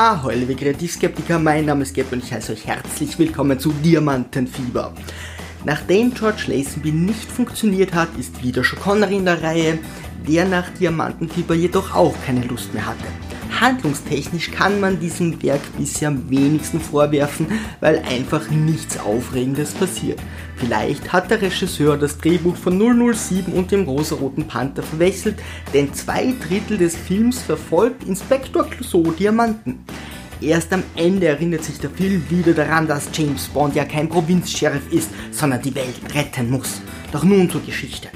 [0.00, 4.94] Ahoi, liebe Kreativskeptiker, mein Name ist Geb und ich heiße euch herzlich willkommen zu Diamantenfieber.
[5.64, 9.80] Nachdem George Lazenby nicht funktioniert hat, ist wieder Sean Connery in der Reihe,
[10.28, 13.27] der nach Diamantenfieber jedoch auch keine Lust mehr hatte.
[13.60, 17.46] Handlungstechnisch kann man diesem Werk bisher am wenigsten vorwerfen,
[17.80, 20.20] weil einfach nichts Aufregendes passiert.
[20.56, 25.36] Vielleicht hat der Regisseur das Drehbuch von 007 und dem rosaroten Panther verwechselt,
[25.72, 29.84] denn zwei Drittel des Films verfolgt Inspektor Clouseau Diamanten.
[30.40, 34.92] Erst am Ende erinnert sich der Film wieder daran, dass James Bond ja kein Provinzsheriff
[34.92, 36.80] ist, sondern die Welt retten muss.
[37.10, 38.08] Doch nun zur Geschichte.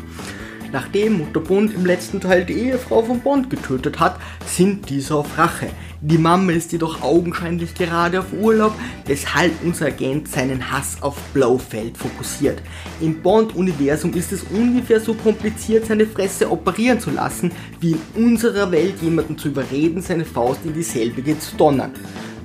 [0.73, 5.37] Nachdem Mutter Bond im letzten Teil die Ehefrau von Bond getötet hat, sind diese auf
[5.37, 5.69] Rache.
[6.01, 8.73] Die Mama ist jedoch augenscheinlich gerade auf Urlaub,
[9.07, 12.63] weshalb unser Agent seinen Hass auf Blofeld fokussiert.
[13.01, 18.73] Im Bond-Universum ist es ungefähr so kompliziert, seine Fresse operieren zu lassen, wie in unserer
[18.73, 21.93] Welt jemanden zu überreden, seine Faust in dieselbige zu donnern.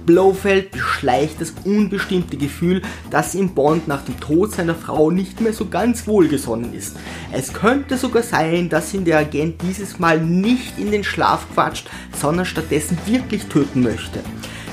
[0.07, 5.51] Blofeld beschleicht das unbestimmte Gefühl, dass ihm Bond nach dem Tod seiner Frau nicht mehr
[5.53, 6.95] so ganz wohlgesonnen ist.
[7.31, 11.89] Es könnte sogar sein, dass ihn der Agent dieses Mal nicht in den Schlaf quatscht,
[12.19, 14.21] sondern stattdessen wirklich töten möchte.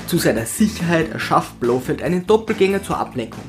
[0.07, 3.43] Zu seiner Sicherheit erschafft Blofeld einen Doppelgänger zur Ablenkung.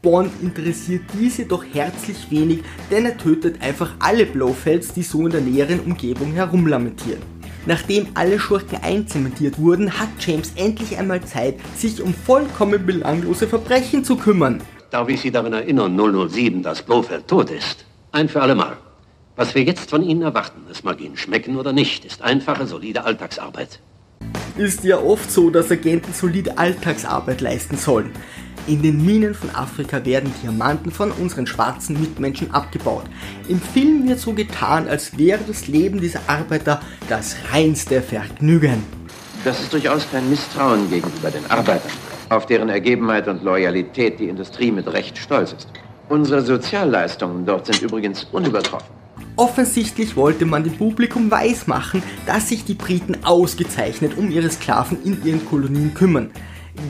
[0.00, 5.32] Bond interessiert diese doch herzlich wenig, denn er tötet einfach alle Blofelds, die so in
[5.32, 7.37] der näheren Umgebung herumlamentieren.
[7.66, 14.04] Nachdem alle Schurken einzementiert wurden, hat James endlich einmal Zeit, sich um vollkommen belanglose Verbrechen
[14.04, 14.60] zu kümmern.
[14.90, 15.96] Darf ich Sie daran erinnern,
[16.30, 17.84] 007, dass Blofeld tot ist?
[18.10, 18.78] Ein für allemal.
[19.36, 23.04] Was wir jetzt von Ihnen erwarten, es mag Ihnen schmecken oder nicht, ist einfache, solide
[23.04, 23.80] Alltagsarbeit.
[24.56, 28.10] Ist ja oft so, dass Agenten solide Alltagsarbeit leisten sollen.
[28.68, 33.06] In den Minen von Afrika werden Diamanten von unseren schwarzen Mitmenschen abgebaut.
[33.48, 38.82] Im Film wird so getan, als wäre das Leben dieser Arbeiter das reinste Vergnügen.
[39.42, 41.90] Das ist durchaus kein Misstrauen gegenüber den Arbeitern,
[42.28, 45.68] auf deren Ergebenheit und Loyalität die Industrie mit Recht stolz ist.
[46.10, 48.94] Unsere Sozialleistungen dort sind übrigens unübertroffen.
[49.36, 55.24] Offensichtlich wollte man dem Publikum weismachen, dass sich die Briten ausgezeichnet um ihre Sklaven in
[55.24, 56.30] ihren Kolonien kümmern.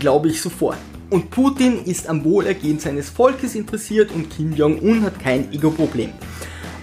[0.01, 0.79] Glaube ich sofort.
[1.11, 6.13] Und Putin ist am Wohlergehen seines Volkes interessiert und Kim Jong-un hat kein Ego-Problem.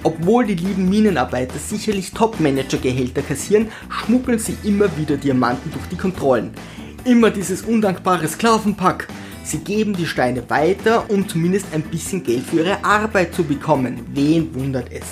[0.02, 6.52] Obwohl die lieben Minenarbeiter sicherlich Top-Manager-Gehälter kassieren, schmuggeln sie immer wieder Diamanten durch die Kontrollen.
[7.06, 9.08] Immer dieses undankbare Sklavenpack.
[9.44, 14.00] Sie geben die Steine weiter, um zumindest ein bisschen Geld für ihre Arbeit zu bekommen.
[14.14, 15.06] Wen wundert es?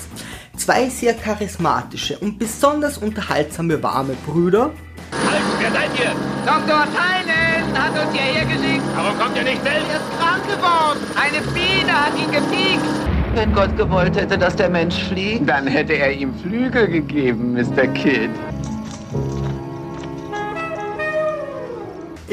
[0.56, 4.72] Zwei sehr charismatische und besonders unterhaltsame warme Brüder.
[5.12, 6.14] Halt, wer seid ihr?
[6.44, 6.86] Dr.
[7.74, 8.82] Tynan hat uns hierher geschickt.
[8.94, 9.88] Warum kommt ihr nicht selbst?
[9.90, 11.00] Er ist krank geworden.
[11.16, 12.84] Eine Biene hat ihn gepiekt.
[13.34, 17.88] Wenn Gott gewollt hätte, dass der Mensch fliegt, Dann hätte er ihm Flügel gegeben, Mr.
[17.88, 18.30] Kidd.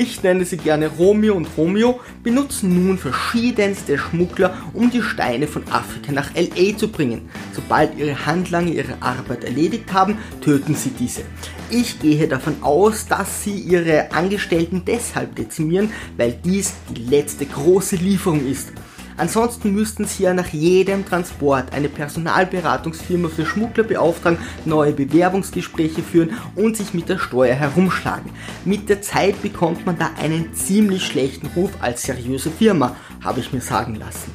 [0.04, 5.62] Ich nenne sie gerne Romeo und Romeo, benutzen nun verschiedenste Schmuggler, um die Steine von
[5.70, 7.30] Afrika nach LA zu bringen.
[7.54, 11.22] Sobald ihre Handlanger ihre Arbeit erledigt haben, töten sie diese.
[11.70, 17.98] Ich gehe davon aus, dass sie ihre Angestellten deshalb dezimieren, weil dies die letzte große
[17.98, 18.74] Lieferung ist.
[19.18, 26.32] Ansonsten müssten sie ja nach jedem Transport eine Personalberatungsfirma für Schmuggler beauftragen, neue Bewerbungsgespräche führen
[26.56, 28.32] und sich mit der Steuer herumschlagen.
[28.66, 33.54] Mit der Zeit bekommt man da einen ziemlich schlechten Ruf als seriöse Firma, habe ich
[33.54, 34.32] mir sagen lassen.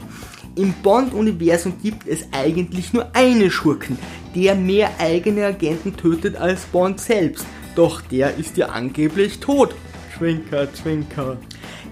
[0.56, 3.98] Im Bond-Universum gibt es eigentlich nur einen Schurken,
[4.34, 7.44] der mehr eigene Agenten tötet als Bond selbst.
[7.74, 9.74] Doch der ist ja angeblich tot.
[10.16, 11.36] Zwinker, zwinker.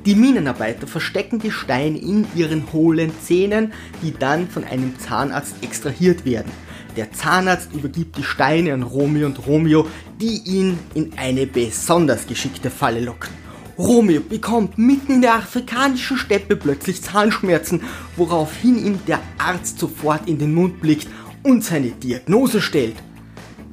[0.07, 3.73] Die Minenarbeiter verstecken die Steine in ihren hohlen Zähnen,
[4.03, 6.53] die dann von einem Zahnarzt extrahiert werden.
[6.95, 9.87] Der Zahnarzt übergibt die Steine an Romeo und Romeo,
[10.21, 13.31] die ihn in eine besonders geschickte Falle locken.
[13.79, 17.81] Romeo bekommt mitten in der afrikanischen Steppe plötzlich Zahnschmerzen,
[18.17, 21.09] woraufhin ihm der Arzt sofort in den Mund blickt
[21.43, 22.97] und seine Diagnose stellt.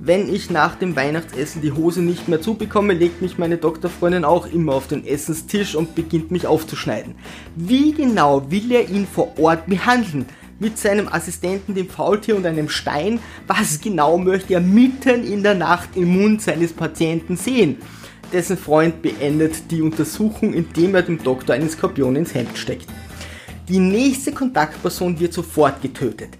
[0.03, 4.51] Wenn ich nach dem Weihnachtsessen die Hose nicht mehr zubekomme, legt mich meine Doktorfreundin auch
[4.51, 7.13] immer auf den Essenstisch und beginnt mich aufzuschneiden.
[7.55, 10.25] Wie genau will er ihn vor Ort behandeln?
[10.57, 13.19] Mit seinem Assistenten, dem Faultier und einem Stein?
[13.45, 17.77] Was genau möchte er mitten in der Nacht im Mund seines Patienten sehen?
[18.33, 22.87] Dessen Freund beendet die Untersuchung, indem er dem Doktor einen Skorpion ins Hemd steckt.
[23.69, 26.39] Die nächste Kontaktperson wird sofort getötet.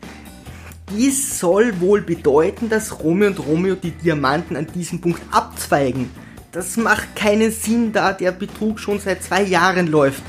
[0.98, 6.12] Dies soll wohl bedeuten, dass Romeo und Romeo die Diamanten an diesem Punkt abzweigen.
[6.52, 10.22] Das macht keinen Sinn, da der Betrug schon seit zwei Jahren läuft.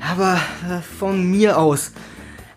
[0.00, 1.92] Aber äh, von mir aus.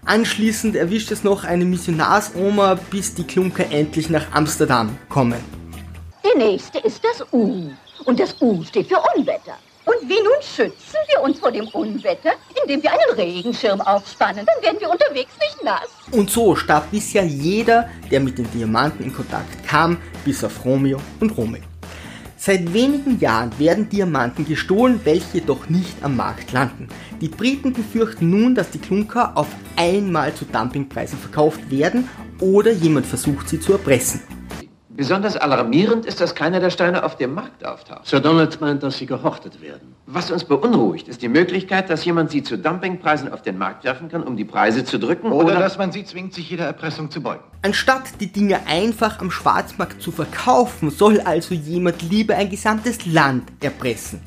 [0.06, 5.39] Anschließend erwischt es noch eine Missionarsoma, bis die Klunker endlich nach Amsterdam kommen.
[6.23, 7.71] Der nächste ist das U.
[8.06, 9.57] Und das U steht für Unwetter.
[10.09, 12.31] Wie nun schützen wir uns vor dem Unwetter?
[12.63, 14.44] Indem wir einen Regenschirm aufspannen.
[14.44, 15.88] Dann werden wir unterwegs nicht nass.
[16.11, 21.00] Und so starb bisher jeder, der mit den Diamanten in Kontakt kam, bis auf Romeo
[21.19, 21.61] und Romeo.
[22.38, 26.88] Seit wenigen Jahren werden Diamanten gestohlen, welche jedoch nicht am Markt landen.
[27.21, 32.09] Die Briten befürchten nun, dass die Klunker auf einmal zu Dumpingpreisen verkauft werden
[32.39, 34.38] oder jemand versucht sie zu erpressen.
[34.99, 38.05] Besonders alarmierend ist, dass keiner der Steine auf dem Markt auftaucht.
[38.05, 39.95] Sir Donald meint, dass sie gehortet werden.
[40.05, 44.09] Was uns beunruhigt, ist die Möglichkeit, dass jemand sie zu Dumpingpreisen auf den Markt werfen
[44.09, 47.09] kann, um die Preise zu drücken Oder, oder, dass man sie zwingt, sich jeder Erpressung
[47.09, 47.45] zu beugen.
[47.61, 53.43] Anstatt die Dinge einfach am Schwarzmarkt zu verkaufen, soll also jemand lieber ein gesamtes Land
[53.61, 54.19] erpressen.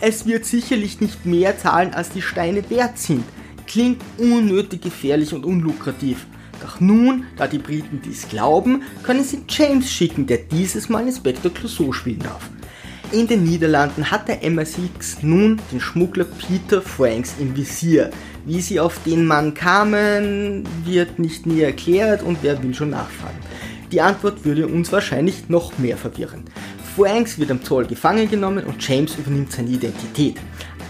[0.00, 3.24] Es wird sicherlich nicht mehr zahlen, als die Steine wert sind.
[3.66, 6.24] Klingt unnötig gefährlich und unlukrativ.
[6.62, 11.52] Doch nun, da die Briten dies glauben, können sie James schicken, der dieses Mal Inspector
[11.52, 12.50] Clouseau spielen darf.
[13.12, 18.10] In den Niederlanden hat der MI6 nun den Schmuggler Peter Franks im Visier.
[18.44, 23.38] Wie sie auf den Mann kamen, wird nicht näher erklärt und wer will schon nachfragen.
[23.90, 26.44] Die Antwort würde uns wahrscheinlich noch mehr verwirren.
[26.96, 30.36] Franks wird am Zoll gefangen genommen und James übernimmt seine Identität.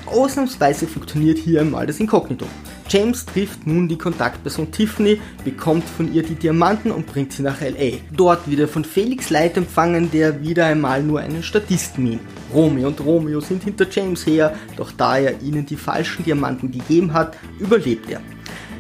[0.05, 2.46] Ausnahmsweise funktioniert hier einmal das Inkognito.
[2.90, 7.60] James trifft nun die Kontaktperson Tiffany, bekommt von ihr die Diamanten und bringt sie nach
[7.60, 7.98] LA.
[8.10, 12.20] Dort wird er von Felix Light empfangen, der wieder einmal nur einen Statisten mient.
[12.52, 17.12] Romeo und Romeo sind hinter James her, doch da er ihnen die falschen Diamanten gegeben
[17.12, 18.20] hat, überlebt er.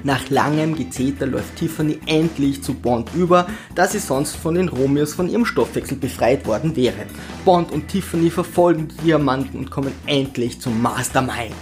[0.02, 3.46] Nach langem Gezeter läuft Tiffany endlich zu Bond über,
[3.76, 7.06] da sie sonst von den Romeos von ihrem Stoffwechsel befreit worden wäre.
[7.44, 11.54] Bond und Tiffany verfolgen die Diamanten und kommen endlich zum Mastermind.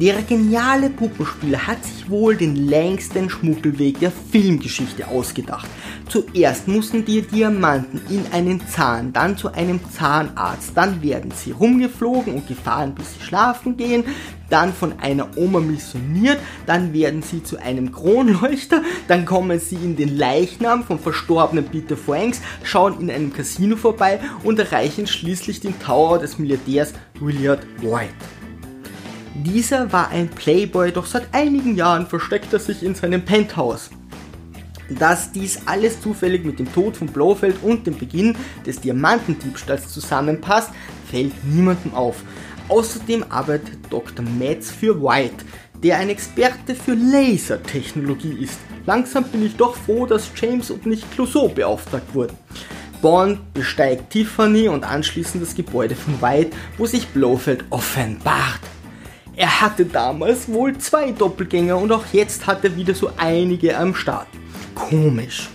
[0.00, 5.66] Der geniale Puppenspieler hat sich wohl den längsten Schmuggelweg der Filmgeschichte ausgedacht.
[6.10, 12.34] Zuerst mussten die Diamanten in einen Zahn, dann zu einem Zahnarzt, dann werden sie rumgeflogen
[12.34, 14.04] und gefahren, bis sie schlafen gehen,
[14.50, 19.96] dann von einer Oma missioniert, dann werden sie zu einem Kronleuchter, dann kommen sie in
[19.96, 25.78] den Leichnam vom verstorbenen Peter Franks, schauen in einem Casino vorbei und erreichen schließlich den
[25.80, 28.35] Tower des Milliardärs Willard White.
[29.44, 33.90] Dieser war ein Playboy, doch seit einigen Jahren versteckt er sich in seinem Penthouse.
[34.88, 38.34] Dass dies alles zufällig mit dem Tod von Blofeld und dem Beginn
[38.64, 40.70] des Diamantendiebstahls zusammenpasst,
[41.10, 42.22] fällt niemandem auf.
[42.68, 44.24] Außerdem arbeitet Dr.
[44.24, 45.44] Metz für White,
[45.82, 48.58] der ein Experte für Lasertechnologie ist.
[48.86, 52.38] Langsam bin ich doch froh, dass James und nicht Clouseau beauftragt wurden.
[53.02, 58.60] Bond besteigt Tiffany und anschließend das Gebäude von White, wo sich Blofeld offenbart.
[59.36, 63.94] Er hatte damals wohl zwei Doppelgänger und auch jetzt hat er wieder so einige am
[63.94, 64.28] Start.
[64.74, 65.50] Komisch.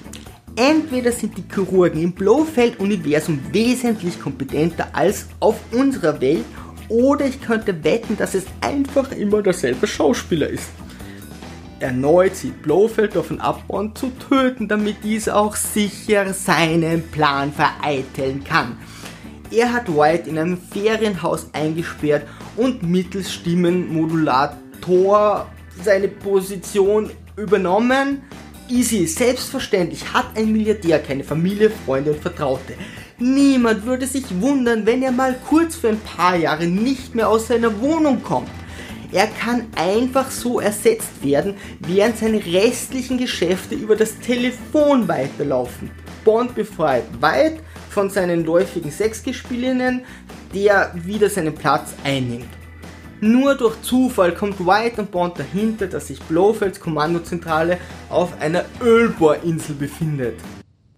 [0.55, 6.45] Entweder sind die Chirurgen im Blofeld-Universum wesentlich kompetenter als auf unserer Welt
[6.89, 10.69] oder ich könnte wetten, dass es einfach immer derselbe Schauspieler ist.
[11.79, 18.43] Erneut sieht Blofeld davon ab, Bond zu töten, damit dieser auch sicher seinen Plan vereiteln
[18.43, 18.77] kann.
[19.49, 22.27] Er hat White in einem Ferienhaus eingesperrt
[22.57, 25.47] und mittels Stimmenmodulator
[25.83, 28.21] seine Position übernommen.
[28.69, 32.73] Easy, selbstverständlich hat ein Milliardär keine Familie, Freunde und Vertraute.
[33.17, 37.47] Niemand würde sich wundern, wenn er mal kurz für ein paar Jahre nicht mehr aus
[37.47, 38.49] seiner Wohnung kommt.
[39.11, 45.91] Er kann einfach so ersetzt werden, während seine restlichen Geschäfte über das Telefon weiterlaufen.
[46.23, 50.03] Bond befreit White von seinen läufigen Sexgespielinnen,
[50.53, 52.47] der wieder seinen Platz einnimmt.
[53.23, 57.77] Nur durch Zufall kommt White und Bond dahinter, dass sich Blofelds Kommandozentrale
[58.09, 60.39] auf einer Ölbohrinsel befindet.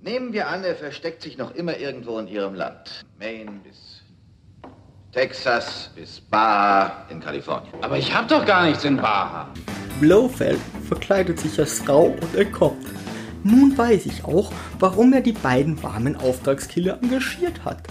[0.01, 3.03] Nehmen wir an, er versteckt sich noch immer irgendwo in Ihrem Land.
[3.19, 4.01] Maine bis
[5.11, 7.73] Texas bis Baja in Kalifornien.
[7.81, 9.47] Aber ich hab doch gar nichts in Baja.
[9.99, 12.85] Blofeld verkleidet sich als Frau und entkommt.
[13.43, 17.83] Nun weiß ich auch, warum er die beiden warmen Auftragskiller engagiert hat.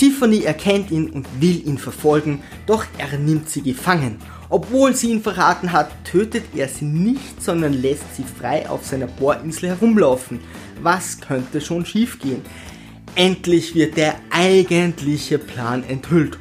[0.00, 4.16] Tiffany erkennt ihn und will ihn verfolgen, doch er nimmt sie gefangen.
[4.48, 9.08] Obwohl sie ihn verraten hat, tötet er sie nicht, sondern lässt sie frei auf seiner
[9.08, 10.40] Bohrinsel herumlaufen.
[10.80, 12.40] Was könnte schon schiefgehen?
[13.14, 16.38] Endlich wird der eigentliche Plan enthüllt.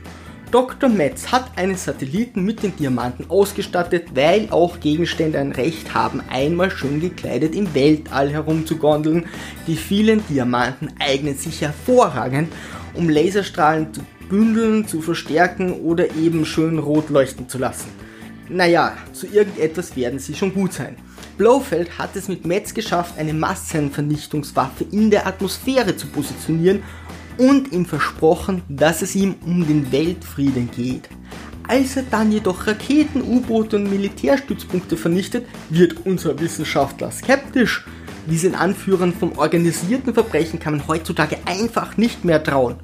[0.51, 0.89] Dr.
[0.89, 6.71] Metz hat einen Satelliten mit den Diamanten ausgestattet, weil auch Gegenstände ein Recht haben, einmal
[6.71, 9.25] schön gekleidet im Weltall herumzugondeln.
[9.67, 12.51] Die vielen Diamanten eignen sich hervorragend,
[12.93, 17.89] um Laserstrahlen zu bündeln, zu verstärken oder eben schön rot leuchten zu lassen.
[18.48, 20.96] Naja, zu irgendetwas werden sie schon gut sein.
[21.38, 26.84] Blofeld hat es mit Metz geschafft, eine Massenvernichtungswaffe in der Atmosphäre zu positionieren
[27.38, 31.10] und ihm versprochen, dass es ihm um den Weltfrieden geht.
[31.67, 37.86] Als er dann jedoch Raketen, U-Boote und Militärstützpunkte vernichtet, wird unser Wissenschaftler skeptisch.
[38.29, 42.75] Diesen Anführern vom organisierten Verbrechen kann man heutzutage einfach nicht mehr trauen.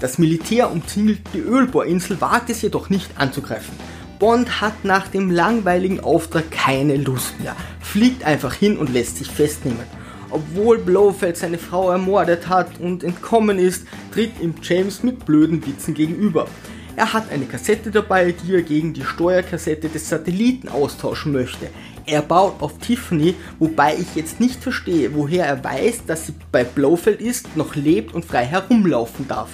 [0.00, 3.74] Das Militär umzingelt die Ölbohrinsel, wagt es jedoch nicht anzugreifen.
[4.18, 9.30] Bond hat nach dem langweiligen Auftrag keine Lust mehr, fliegt einfach hin und lässt sich
[9.30, 9.84] festnehmen.
[10.30, 15.92] Obwohl Blofeld seine Frau ermordet hat und entkommen ist, tritt ihm James mit blöden Witzen
[15.92, 16.48] gegenüber.
[16.96, 21.68] Er hat eine Kassette dabei, die er gegen die Steuerkassette des Satelliten austauschen möchte.
[22.08, 26.62] Er baut auf Tiffany, wobei ich jetzt nicht verstehe, woher er weiß, dass sie bei
[26.62, 29.50] Blofeld ist, noch lebt und frei herumlaufen darf.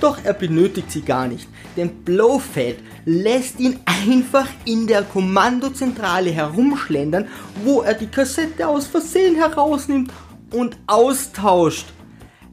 [0.00, 7.28] Doch er benötigt sie gar nicht, denn Blofeld lässt ihn einfach in der Kommandozentrale herumschlendern,
[7.62, 10.12] wo er die Kassette aus Versehen herausnimmt
[10.50, 11.86] und austauscht.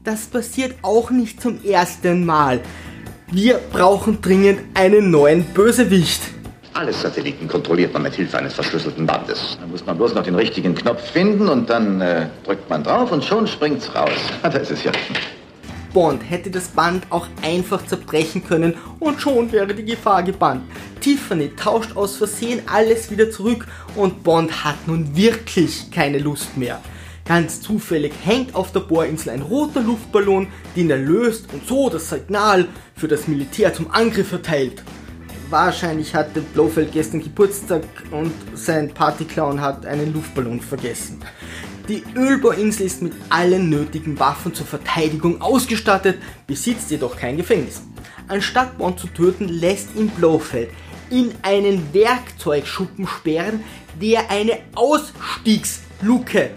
[0.04, 2.60] Das passiert auch nicht zum ersten Mal.
[3.32, 6.22] Wir brauchen dringend einen neuen Bösewicht.
[6.80, 9.58] Alle Satelliten kontrolliert man mit Hilfe eines verschlüsselten Bandes.
[9.60, 13.12] Da muss man bloß noch den richtigen Knopf finden und dann äh, drückt man drauf
[13.12, 14.08] und schon springt's raus.
[14.42, 14.90] Ah, da ist es ja.
[15.92, 20.62] Bond hätte das Band auch einfach zerbrechen können und schon wäre die Gefahr gebannt.
[21.02, 26.80] Tiffany tauscht aus Versehen alles wieder zurück und Bond hat nun wirklich keine Lust mehr.
[27.26, 32.08] Ganz zufällig hängt auf der Bohrinsel ein roter Luftballon, den er löst und so das
[32.08, 34.82] Signal für das Militär zum Angriff verteilt.
[35.50, 41.20] Wahrscheinlich hatte Blofeld gestern Geburtstag und sein Partyclown hat einen Luftballon vergessen.
[41.88, 47.82] Die Ölbohrinsel ist mit allen nötigen Waffen zur Verteidigung ausgestattet, besitzt jedoch kein Gefängnis.
[48.28, 50.70] Anstatt Bond zu töten, lässt ihn Blofeld
[51.10, 53.64] in einen Werkzeugschuppen sperren,
[54.00, 56.50] der eine Ausstiegsluke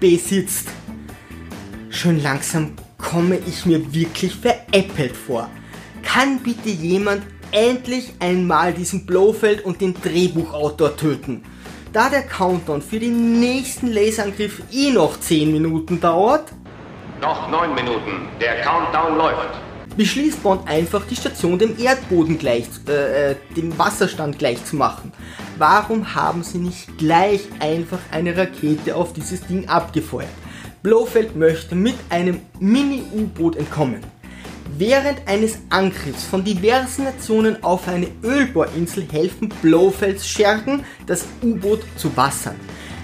[0.00, 0.68] besitzt.
[1.90, 5.50] Schön langsam komme ich mir wirklich veräppelt vor.
[6.02, 11.42] Kann bitte jemand endlich einmal diesen Blofeld und den Drehbuchautor töten?
[11.92, 16.52] Da der Countdown für den nächsten Laserangriff eh noch 10 Minuten dauert,
[17.20, 18.28] Noch neun Minuten.
[18.40, 19.48] Der Countdown läuft.
[19.96, 25.12] beschließt Bond einfach die Station dem Erdboden gleich, äh, äh, dem Wasserstand gleich zu machen.
[25.56, 30.28] Warum haben sie nicht gleich einfach eine Rakete auf dieses Ding abgefeuert?
[30.82, 34.00] Blofeld möchte mit einem Mini-U-Boot entkommen.
[34.76, 42.14] Während eines Angriffs von diversen Nationen auf eine Ölbohrinsel helfen Blofelds Schergen, das U-Boot zu
[42.16, 42.56] wassern.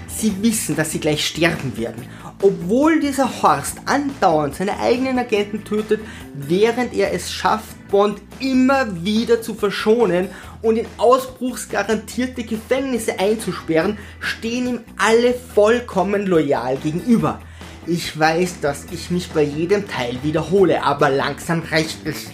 [0.07, 2.07] Sie wissen, dass sie gleich sterben werden.
[2.41, 6.01] Obwohl dieser Horst andauernd seine eigenen Agenten tötet,
[6.33, 10.29] während er es schafft, Bond immer wieder zu verschonen
[10.61, 17.39] und in ausbruchsgarantierte Gefängnisse einzusperren, stehen ihm alle vollkommen loyal gegenüber.
[17.87, 22.31] Ich weiß, dass ich mich bei jedem Teil wiederhole, aber langsam reicht es.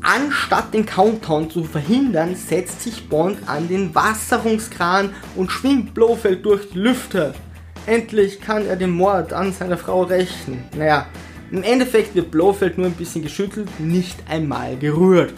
[0.00, 6.70] Anstatt den Countdown zu verhindern, setzt sich Bond an den Wasserungskran und schwingt Blofeld durch
[6.70, 7.34] die Lüfte.
[7.84, 10.64] Endlich kann er den Mord an seiner Frau rächen.
[10.74, 11.06] Naja,
[11.50, 15.34] im Endeffekt wird Blofeld nur ein bisschen geschüttelt, nicht einmal gerührt.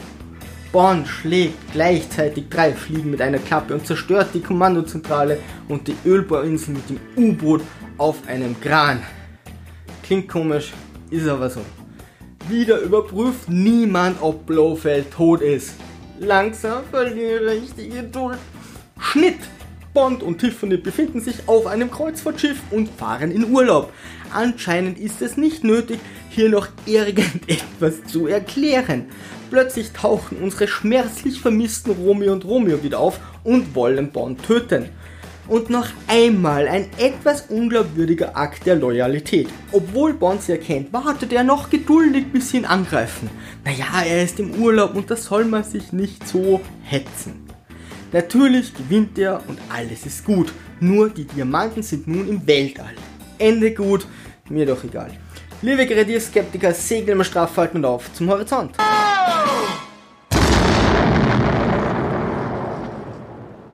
[0.70, 5.38] Bond schlägt gleichzeitig drei Fliegen mit einer Klappe und zerstört die Kommandozentrale
[5.68, 7.62] und die Ölbohrinsel mit dem U-Boot
[8.00, 9.02] auf einem Kran.
[10.02, 10.72] Klingt komisch,
[11.10, 11.60] ist aber so.
[12.48, 15.74] Wieder überprüft niemand, ob Blofeld tot ist.
[16.18, 18.38] Langsam verliere ich die Geduld.
[18.98, 19.38] Schnitt!
[19.92, 23.92] Bond und Tiffany befinden sich auf einem Kreuzfahrtschiff und fahren in Urlaub.
[24.32, 25.98] Anscheinend ist es nicht nötig,
[26.30, 29.06] hier noch irgendetwas zu erklären.
[29.50, 34.90] Plötzlich tauchen unsere schmerzlich vermissten Romeo und Romeo wieder auf und wollen Bond töten.
[35.50, 39.48] Und noch einmal ein etwas unglaubwürdiger Akt der Loyalität.
[39.72, 43.28] Obwohl Bond sie erkennt, wartet er noch geduldig, bis sie ihn angreifen.
[43.64, 47.48] Naja, er ist im Urlaub und da soll man sich nicht so hetzen.
[48.12, 50.52] Natürlich gewinnt er und alles ist gut.
[50.78, 52.94] Nur die Diamanten sind nun im Weltall.
[53.36, 54.06] Ende gut,
[54.48, 55.10] mir doch egal.
[55.62, 58.76] Liebe Grenadier-Skeptiker, segeln wir straff und auf zum Horizont.